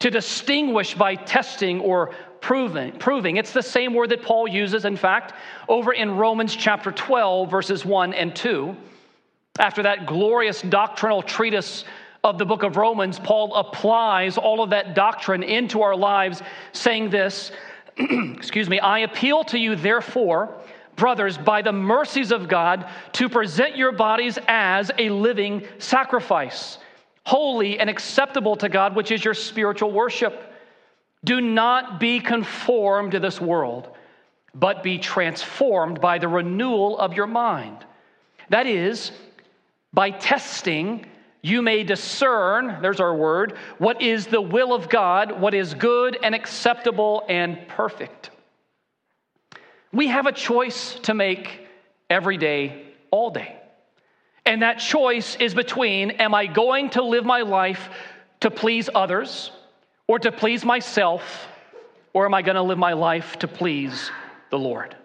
[0.00, 3.38] To distinguish by testing or proving, proving.
[3.38, 5.32] It's the same word that Paul uses in fact
[5.66, 8.76] over in Romans chapter 12 verses 1 and 2.
[9.58, 11.86] After that glorious doctrinal treatise
[12.22, 17.08] of the book of Romans, Paul applies all of that doctrine into our lives saying
[17.08, 17.50] this
[17.96, 20.54] excuse me, I appeal to you, therefore,
[20.96, 26.76] brothers, by the mercies of God, to present your bodies as a living sacrifice,
[27.24, 30.50] holy and acceptable to God, which is your spiritual worship.
[31.24, 33.88] Do not be conformed to this world,
[34.54, 37.84] but be transformed by the renewal of your mind.
[38.50, 39.10] That is,
[39.92, 41.06] by testing
[41.40, 46.16] you may discern, there's our word, what is the will of God, what is good
[46.22, 48.30] and acceptable and perfect.
[49.92, 51.66] We have a choice to make
[52.08, 53.56] every day, all day.
[54.46, 57.90] And that choice is between am I going to live my life
[58.40, 59.50] to please others
[60.06, 61.48] or to please myself,
[62.12, 64.10] or am I going to live my life to please
[64.50, 64.96] the Lord?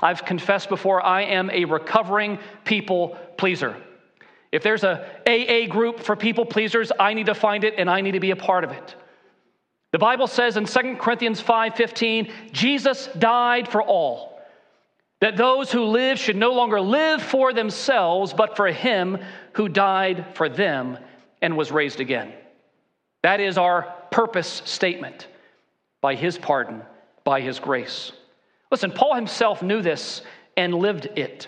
[0.00, 3.76] I've confessed before I am a recovering people pleaser.
[4.52, 8.00] If there's a AA group for people pleasers, I need to find it and I
[8.00, 8.94] need to be a part of it.
[9.90, 14.40] The Bible says in 2 Corinthians 5:15, Jesus died for all.
[15.20, 19.18] That those who live should no longer live for themselves, but for him
[19.54, 20.98] who died for them
[21.42, 22.32] and was raised again.
[23.28, 25.26] That is our purpose statement
[26.00, 26.80] by his pardon,
[27.24, 28.10] by his grace.
[28.70, 30.22] Listen, Paul himself knew this
[30.56, 31.46] and lived it.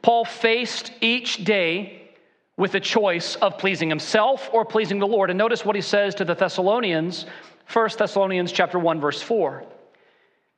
[0.00, 2.08] Paul faced each day
[2.56, 5.28] with the choice of pleasing himself or pleasing the Lord.
[5.30, 7.26] And notice what he says to the Thessalonians,
[7.72, 9.64] 1 Thessalonians chapter 1 verse 4.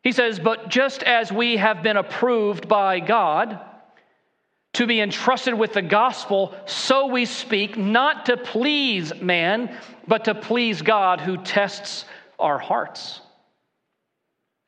[0.02, 3.58] He says, "But just as we have been approved by God
[4.74, 10.34] to be entrusted with the gospel, so we speak not to please man, but to
[10.34, 12.04] please God who tests
[12.38, 13.20] our hearts."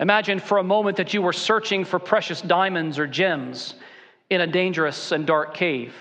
[0.00, 3.74] Imagine for a moment that you were searching for precious diamonds or gems
[4.30, 5.94] in a dangerous and dark cave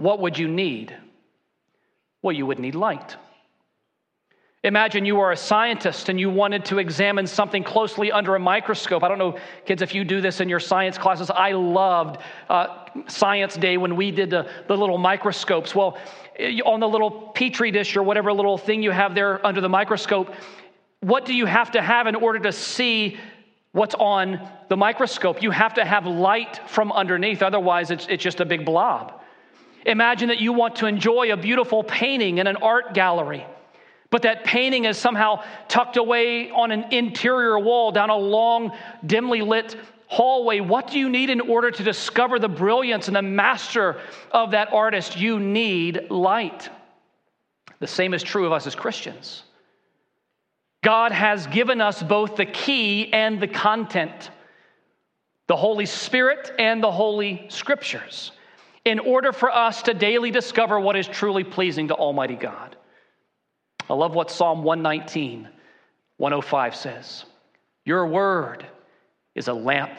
[0.00, 0.96] what would you need?
[2.22, 3.16] Well, you would need light.
[4.64, 9.02] Imagine you are a scientist and you wanted to examine something closely under a microscope.
[9.02, 11.30] I don't know, kids, if you do this in your science classes.
[11.30, 15.74] I loved uh, Science Day when we did the, the little microscopes.
[15.74, 15.98] Well,
[16.38, 19.68] eh, on the little petri dish or whatever little thing you have there under the
[19.68, 20.34] microscope,
[21.00, 23.16] what do you have to have in order to see
[23.72, 25.42] what's on the microscope?
[25.42, 29.20] You have to have light from underneath, otherwise, it's, it's just a big blob.
[29.86, 33.46] Imagine that you want to enjoy a beautiful painting in an art gallery,
[34.10, 38.72] but that painting is somehow tucked away on an interior wall down a long,
[39.06, 39.76] dimly lit
[40.10, 40.58] hallway.
[40.58, 44.00] What do you need in order to discover the brilliance and the master
[44.32, 45.16] of that artist?
[45.16, 46.68] You need light.
[47.78, 49.44] The same is true of us as Christians.
[50.82, 54.30] God has given us both the key and the content.
[55.46, 58.30] the Holy Spirit and the Holy Scriptures,
[58.84, 62.76] in order for us to daily discover what is truly pleasing to Almighty God.
[63.88, 65.48] I love what Psalm 119,
[66.18, 67.24] 105 says
[67.84, 68.64] Your word
[69.40, 69.90] is a lamp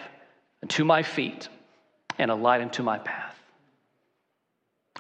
[0.62, 1.50] unto my feet
[2.20, 3.36] and a light unto my path.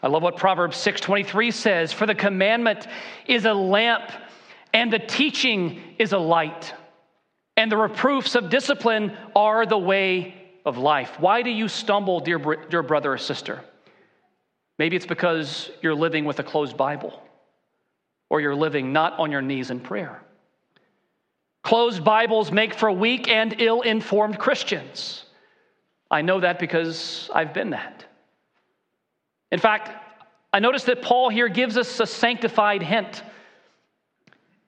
[0.01, 2.87] I love what Proverbs 6:23 says, for the commandment
[3.27, 4.09] is a lamp
[4.73, 6.73] and the teaching is a light.
[7.55, 10.33] And the reproofs of discipline are the way
[10.65, 11.19] of life.
[11.19, 12.39] Why do you stumble, dear,
[12.69, 13.63] dear brother or sister?
[14.79, 17.21] Maybe it's because you're living with a closed Bible
[18.29, 20.23] or you're living not on your knees in prayer.
[21.63, 25.25] Closed Bibles make for weak and ill informed Christians.
[26.09, 28.05] I know that because I've been that.
[29.51, 29.91] In fact,
[30.53, 33.23] I notice that Paul here gives us a sanctified hint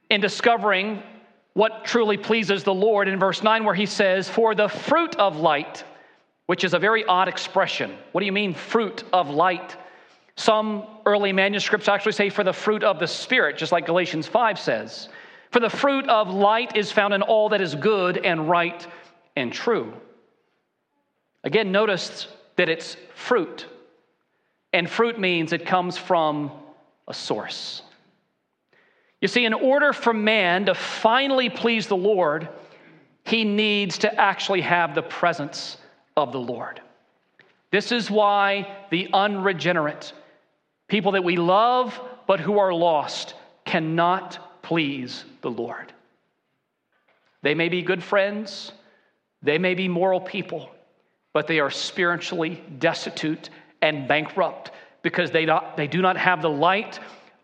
[0.10, 1.04] in discovering
[1.54, 5.38] what truly pleases the Lord in verse 9, where he says, For the fruit of
[5.38, 5.84] light,
[6.46, 7.96] which is a very odd expression.
[8.12, 9.76] What do you mean, fruit of light?
[10.36, 14.58] Some early manuscripts actually say, For the fruit of the Spirit, just like Galatians 5
[14.58, 15.10] says.
[15.54, 18.88] For the fruit of light is found in all that is good and right
[19.36, 19.94] and true.
[21.44, 23.68] Again, notice that it's fruit.
[24.74, 26.52] And fruit means it comes from
[27.08, 27.84] a source.
[29.22, 32.50] You see, in order for man to finally please the Lord,
[33.24, 35.78] he needs to actually have the presence
[36.18, 36.82] of the Lord.
[37.70, 40.14] This is why the unregenerate,
[40.88, 43.36] people that we love but who are lost,
[43.66, 45.94] cannot please the Lord.
[47.44, 48.72] They may be good friends,
[49.44, 50.70] they may be moral people,
[51.34, 53.50] but they are spiritually destitute
[53.82, 54.72] and bankrupt
[55.04, 57.00] because they, not, they do not have the light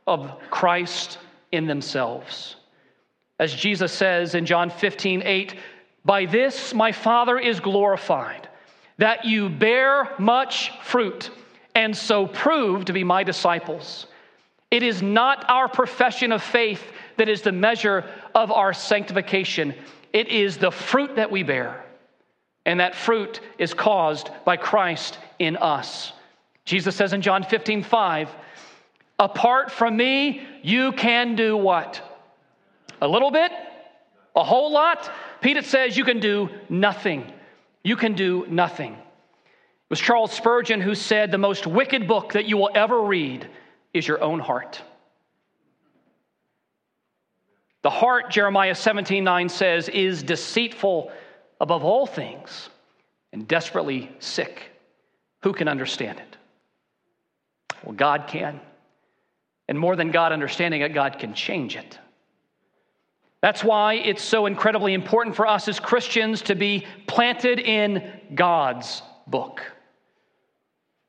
[0.07, 1.19] of Christ
[1.51, 2.55] in themselves.
[3.37, 5.55] As Jesus says in John 15, 8,
[6.05, 8.47] by this my Father is glorified,
[8.97, 11.29] that you bear much fruit,
[11.75, 14.07] and so prove to be my disciples.
[14.71, 16.83] It is not our profession of faith
[17.19, 19.75] that is the measure of our sanctification,
[20.11, 21.85] it is the fruit that we bear.
[22.65, 26.13] And that fruit is caused by Christ in us.
[26.65, 28.29] Jesus says in John 15, 5,
[29.19, 32.01] Apart from me, you can do what?
[33.01, 33.51] A little bit?
[34.35, 35.11] A whole lot?
[35.41, 37.31] Peter says you can do nothing.
[37.83, 38.93] You can do nothing.
[38.93, 43.49] It was Charles Spurgeon who said, The most wicked book that you will ever read
[43.93, 44.81] is your own heart.
[47.89, 51.11] The heart, Jeremiah 17 9 says, is deceitful
[51.59, 52.69] above all things
[53.33, 54.69] and desperately sick.
[55.41, 56.37] Who can understand it?
[57.83, 58.61] Well, God can.
[59.67, 61.97] And more than God understanding it, God can change it.
[63.41, 69.01] That's why it's so incredibly important for us as Christians to be planted in God's
[69.25, 69.63] book.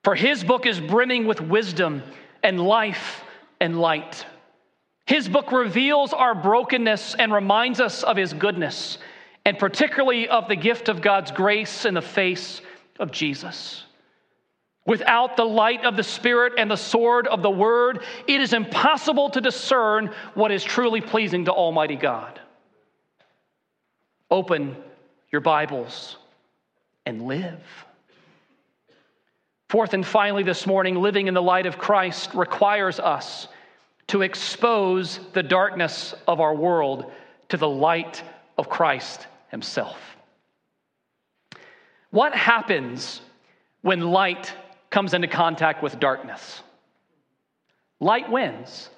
[0.02, 2.02] For his book is brimming with wisdom
[2.42, 3.22] and life
[3.60, 4.24] and light.
[5.10, 8.96] His book reveals our brokenness and reminds us of his goodness,
[9.44, 12.60] and particularly of the gift of God's grace in the face
[13.00, 13.82] of Jesus.
[14.86, 19.30] Without the light of the Spirit and the sword of the Word, it is impossible
[19.30, 22.38] to discern what is truly pleasing to Almighty God.
[24.30, 24.76] Open
[25.32, 26.18] your Bibles
[27.04, 27.58] and live.
[29.70, 33.48] Fourth and finally, this morning, living in the light of Christ requires us
[34.10, 37.10] to expose the darkness of our world
[37.48, 38.22] to the light
[38.58, 39.98] of Christ Himself.
[42.10, 43.20] What happens
[43.82, 44.52] when light
[44.90, 46.62] comes into contact with darkness.
[48.00, 48.90] Light wins.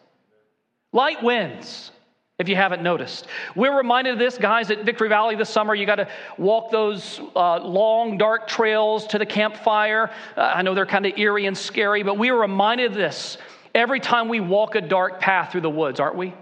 [0.93, 1.91] Light wins,
[2.39, 3.27] if you haven't noticed.
[3.55, 5.75] We're reminded of this, guys, at Victory Valley this summer.
[5.75, 6.09] You got to
[6.39, 10.11] walk those uh, long, dark trails to the campfire.
[10.37, 13.39] Uh, I know they're kind of eerie and scary, but we are reminded of this
[13.75, 16.35] every time we walk a dark path through the woods, aren't we?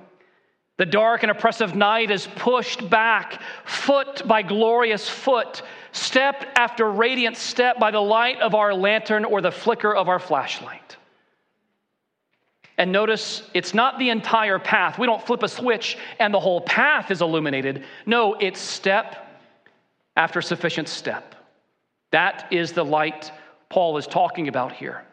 [0.81, 5.63] The dark and oppressive night is pushed back, foot by glorious foot,
[5.93, 10.19] step after radiant step by the light of our lantern or the flicker of our
[10.19, 10.97] flashlight.
[12.79, 14.99] And notice it's not the entire path.
[14.99, 17.85] We don't flip a switch and the whole path is illuminated.
[18.07, 19.27] No, it's step
[20.17, 21.35] after sufficient step.
[22.11, 23.33] That is the light
[23.69, 25.05] Paul is talking about here.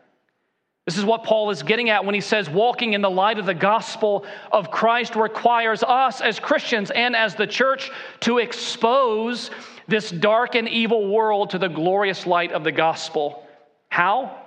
[0.87, 3.45] This is what Paul is getting at when he says walking in the light of
[3.45, 9.51] the gospel of Christ requires us as Christians and as the church to expose
[9.85, 13.45] this dark and evil world to the glorious light of the gospel.
[13.89, 14.37] How?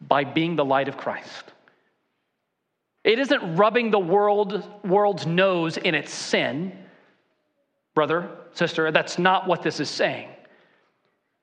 [0.00, 1.52] By being the light of Christ.
[3.02, 6.72] It isn't rubbing the world, world's nose in its sin,
[7.96, 8.92] brother, sister.
[8.92, 10.28] That's not what this is saying.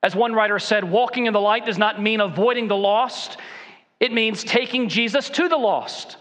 [0.01, 3.37] As one writer said, walking in the light does not mean avoiding the lost,
[4.01, 6.17] it means taking Jesus to the lost.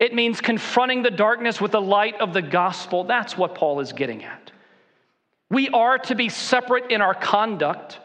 [0.00, 3.04] It means confronting the darkness with the light of the gospel.
[3.04, 4.50] That's what Paul is getting at.
[5.50, 7.98] We are to be separate in our conduct,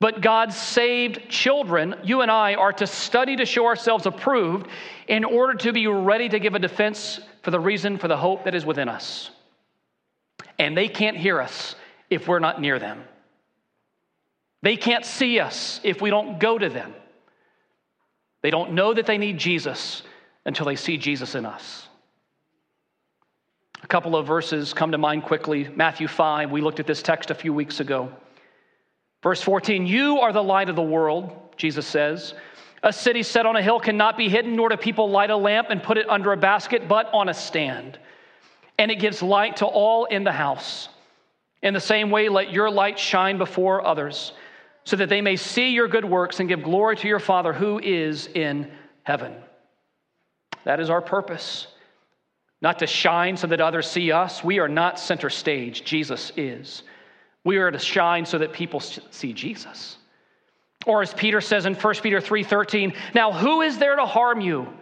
[0.00, 4.68] but God's saved children, you and I, are to study to show ourselves approved
[5.06, 8.44] in order to be ready to give a defense for the reason for the hope
[8.44, 9.30] that is within us.
[10.58, 11.74] And they can't hear us
[12.08, 13.04] if we're not near them.
[14.62, 16.94] They can't see us if we don't go to them.
[18.42, 20.02] They don't know that they need Jesus
[20.44, 21.88] until they see Jesus in us.
[23.82, 25.68] A couple of verses come to mind quickly.
[25.74, 28.12] Matthew 5, we looked at this text a few weeks ago.
[29.22, 32.34] Verse 14, You are the light of the world, Jesus says.
[32.84, 35.68] A city set on a hill cannot be hidden, nor do people light a lamp
[35.70, 37.98] and put it under a basket, but on a stand.
[38.78, 40.88] And it gives light to all in the house.
[41.62, 44.32] In the same way, let your light shine before others,
[44.84, 47.78] so that they may see your good works and give glory to your Father who
[47.78, 48.70] is in
[49.04, 49.34] heaven.
[50.64, 51.66] That is our purpose.
[52.60, 54.44] Not to shine so that others see us.
[54.44, 55.84] We are not center stage.
[55.84, 56.82] Jesus is.
[57.44, 59.96] We are to shine so that people see Jesus.
[60.86, 64.72] Or as Peter says in 1 Peter 3:13, "Now who is there to harm you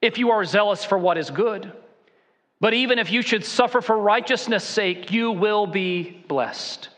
[0.00, 1.72] if you are zealous for what is good?
[2.60, 6.88] But even if you should suffer for righteousness' sake, you will be blessed."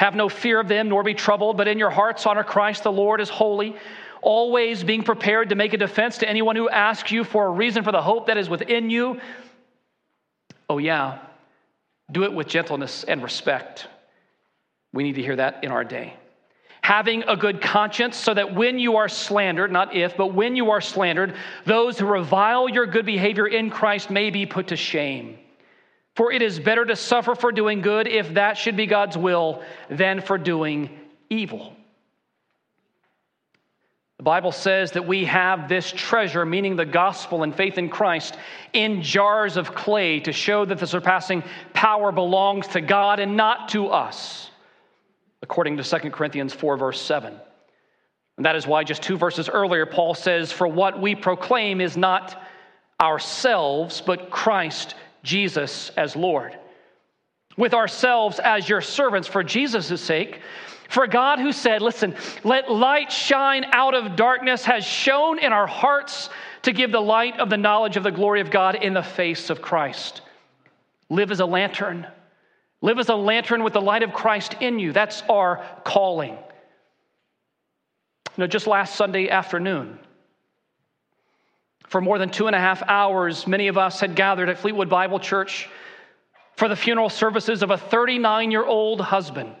[0.00, 2.90] Have no fear of them, nor be troubled, but in your hearts honor Christ the
[2.90, 3.76] Lord as holy
[4.22, 7.84] always being prepared to make a defense to anyone who asks you for a reason
[7.84, 9.20] for the hope that is within you.
[10.70, 11.18] Oh, yeah,
[12.10, 13.88] do it with gentleness and respect.
[14.94, 16.14] We need to hear that in our day.
[16.80, 20.70] Having a good conscience, so that when you are slandered, not if, but when you
[20.70, 21.34] are slandered,
[21.66, 25.36] those who revile your good behavior in Christ may be put to shame.
[26.20, 29.62] For it is better to suffer for doing good, if that should be God's will,
[29.88, 30.90] than for doing
[31.30, 31.74] evil.
[34.18, 38.36] The Bible says that we have this treasure, meaning the gospel and faith in Christ,
[38.74, 41.42] in jars of clay to show that the surpassing
[41.72, 44.50] power belongs to God and not to us,
[45.40, 47.34] according to 2 Corinthians 4, verse 7.
[48.36, 51.96] And that is why just two verses earlier, Paul says, For what we proclaim is
[51.96, 52.38] not
[53.00, 56.58] ourselves, but Christ Jesus as Lord.
[57.56, 60.40] With ourselves as your servants for Jesus' sake,
[60.88, 65.66] for God, who said, Listen, let light shine out of darkness, has shone in our
[65.66, 66.30] hearts
[66.62, 69.50] to give the light of the knowledge of the glory of God in the face
[69.50, 70.20] of Christ.
[71.08, 72.06] Live as a lantern.
[72.82, 74.92] Live as a lantern with the light of Christ in you.
[74.92, 76.32] That's our calling.
[76.32, 76.38] You
[78.38, 79.98] know, just last Sunday afternoon,
[81.90, 84.88] for more than two and a half hours, many of us had gathered at Fleetwood
[84.88, 85.68] Bible Church
[86.56, 89.52] for the funeral services of a 39 year old husband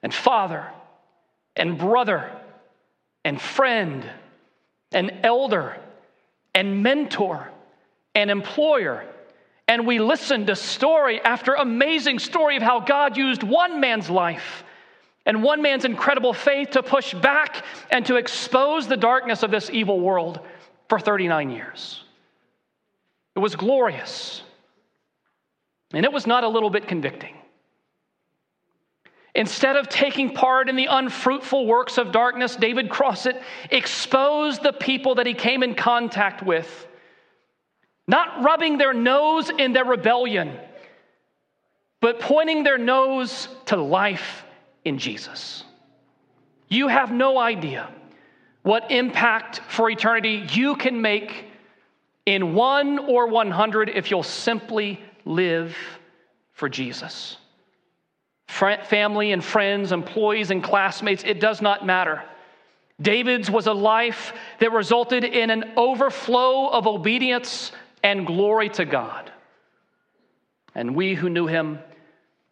[0.00, 0.70] and father
[1.56, 2.30] and brother
[3.24, 4.08] and friend
[4.92, 5.76] and elder
[6.54, 7.50] and mentor
[8.14, 9.04] and employer.
[9.66, 14.62] And we listened to story after amazing story of how God used one man's life
[15.26, 19.68] and one man's incredible faith to push back and to expose the darkness of this
[19.68, 20.38] evil world
[20.88, 22.02] for 39 years.
[23.34, 24.42] It was glorious.
[25.92, 27.34] And it was not a little bit convicting.
[29.34, 35.16] Instead of taking part in the unfruitful works of darkness, David Crossett exposed the people
[35.16, 36.86] that he came in contact with,
[38.06, 40.56] not rubbing their nose in their rebellion,
[42.00, 44.44] but pointing their nose to life
[44.84, 45.64] in Jesus.
[46.68, 47.88] You have no idea
[48.64, 51.46] what impact for eternity you can make
[52.26, 55.76] in one or 100 if you'll simply live
[56.52, 57.36] for Jesus
[58.54, 62.22] family and friends, employees and classmates, it does not matter.
[63.00, 69.32] David's was a life that resulted in an overflow of obedience and glory to God.
[70.74, 71.80] And we who knew him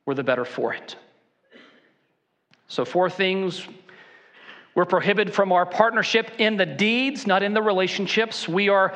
[0.04, 0.96] were the better for it.
[2.66, 3.66] So, four things
[4.74, 8.48] we're prohibited from our partnership in the deeds, not in the relationships.
[8.48, 8.94] We are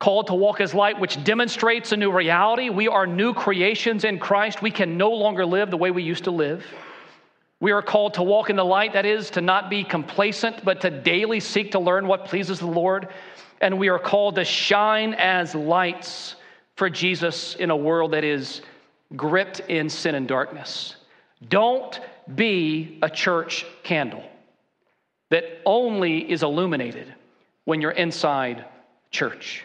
[0.00, 2.70] called to walk as light, which demonstrates a new reality.
[2.70, 4.62] We are new creations in Christ.
[4.62, 6.64] We can no longer live the way we used to live.
[7.60, 10.80] We are called to walk in the light, that is, to not be complacent, but
[10.80, 13.08] to daily seek to learn what pleases the Lord.
[13.60, 16.36] And we are called to shine as lights
[16.76, 18.62] for Jesus in a world that is
[19.14, 20.96] gripped in sin and darkness.
[21.48, 22.00] Don't
[22.34, 24.24] be a church candle
[25.30, 27.12] that only is illuminated
[27.64, 28.64] when you're inside
[29.10, 29.64] church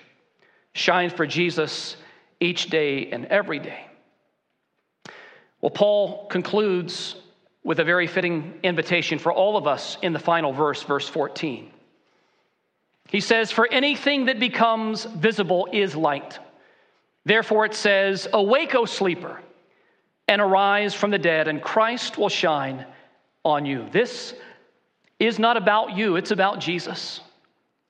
[0.74, 1.98] shine for Jesus
[2.40, 3.86] each day and every day.
[5.62, 7.16] Well, Paul concludes
[7.64, 11.70] with a very fitting invitation for all of us in the final verse, verse 14.
[13.10, 16.40] He says, For anything that becomes visible is light.
[17.26, 19.42] Therefore it says, Awake, O sleeper,
[20.28, 22.86] and arise from the dead, and Christ will shine
[23.44, 23.88] on you.
[23.92, 24.34] This
[25.20, 27.22] is not about you, it's about Jesus.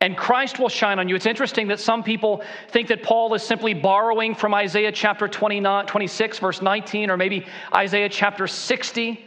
[0.01, 1.15] And Christ will shine on you.
[1.15, 5.87] It's interesting that some people think that Paul is simply borrowing from Isaiah chapter 29,
[5.87, 9.25] 26, verse 19, or maybe Isaiah chapter 60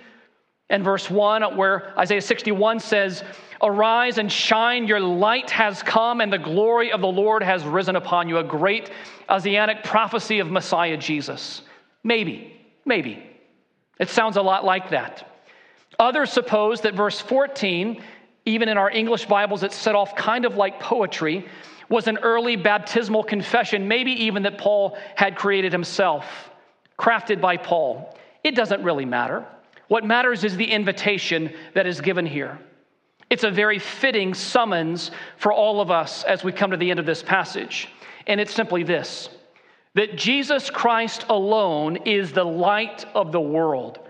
[0.70, 3.22] and verse 1, where Isaiah 61 says,
[3.62, 7.94] Arise and shine, your light has come, and the glory of the Lord has risen
[7.94, 8.38] upon you.
[8.38, 8.90] A great
[9.30, 11.62] Isaianic prophecy of Messiah Jesus.
[12.02, 13.22] Maybe, maybe.
[14.00, 15.31] It sounds a lot like that.
[15.98, 18.02] Others suppose that verse 14,
[18.46, 21.46] even in our English Bibles, it's set off kind of like poetry,
[21.88, 26.50] was an early baptismal confession, maybe even that Paul had created himself,
[26.98, 28.16] crafted by Paul.
[28.42, 29.44] It doesn't really matter.
[29.88, 32.58] What matters is the invitation that is given here.
[33.28, 36.98] It's a very fitting summons for all of us as we come to the end
[36.98, 37.88] of this passage.
[38.26, 39.28] And it's simply this
[39.94, 44.01] that Jesus Christ alone is the light of the world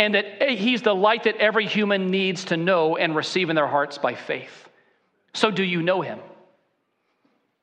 [0.00, 3.66] and that he's the light that every human needs to know and receive in their
[3.66, 4.66] hearts by faith.
[5.34, 6.18] So, do you know him?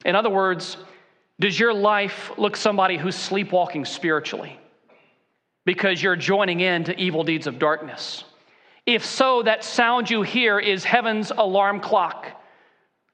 [0.06, 0.78] In other words,
[1.40, 4.60] does your life look somebody who's sleepwalking spiritually
[5.66, 8.24] because you're joining in to evil deeds of darkness?
[8.86, 12.28] If so, that sound you hear is heaven's alarm clock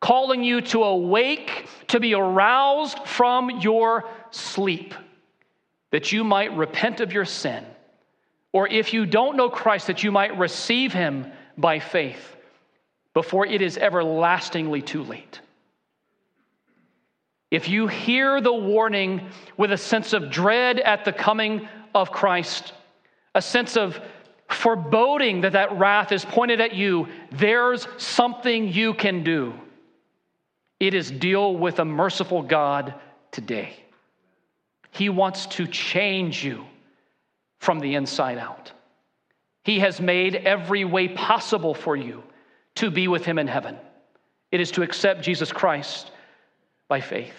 [0.01, 4.93] calling you to awake, to be aroused from your sleep,
[5.91, 7.65] that you might repent of your sin
[8.53, 12.35] or if you don't know Christ, that you might receive him by faith
[13.13, 15.41] before it is everlastingly too late.
[17.51, 19.27] If you hear the warning
[19.57, 22.73] with a sense of dread at the coming of Christ,
[23.35, 23.99] a sense of
[24.49, 29.53] foreboding that that wrath is pointed at you, there's something you can do.
[30.79, 32.95] It is deal with a merciful God
[33.31, 33.73] today.
[34.91, 36.65] He wants to change you
[37.63, 38.73] from the inside out.
[39.63, 42.21] He has made every way possible for you
[42.75, 43.77] to be with Him in heaven.
[44.51, 46.11] It is to accept Jesus Christ
[46.89, 47.35] by faith.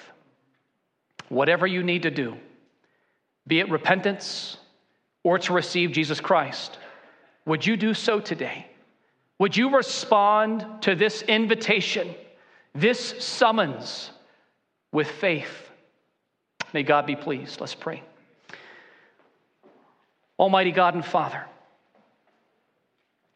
[1.28, 2.36] Whatever you need to do,
[3.46, 4.56] be it repentance
[5.22, 6.78] or to receive Jesus Christ,
[7.44, 8.66] would you do so today?
[9.38, 12.14] Would you respond to this invitation,
[12.74, 14.10] this summons
[14.90, 15.70] with faith?
[16.72, 17.60] May God be pleased.
[17.60, 18.02] Let's pray.
[20.38, 21.44] Almighty God and Father,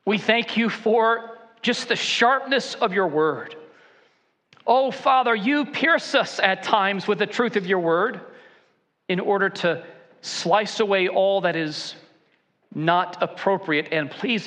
[0.04, 3.54] we thank you for just the sharpness of your word.
[4.66, 8.20] Oh, Father, you pierce us at times with the truth of your word
[9.08, 9.84] in order to
[10.20, 11.94] slice away all that is
[12.74, 14.46] not appropriate and pleasing.